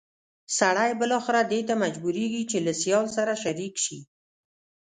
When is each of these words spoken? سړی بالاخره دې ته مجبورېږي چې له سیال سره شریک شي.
سړی 0.57 0.91
بالاخره 1.01 1.41
دې 1.51 1.61
ته 1.67 1.73
مجبورېږي 1.83 2.43
چې 2.51 2.57
له 2.65 2.73
سیال 2.81 3.05
سره 3.17 3.33
شریک 3.43 3.75
شي. 3.85 3.99